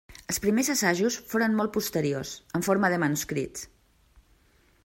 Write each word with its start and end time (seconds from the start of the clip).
Els 0.31 0.39
primers 0.45 0.69
assajos 0.73 1.17
foren 1.33 1.59
molt 1.59 1.73
posteriors, 1.77 2.33
en 2.61 2.67
forma 2.71 2.93
de 2.95 3.01
manuscrits. 3.07 3.67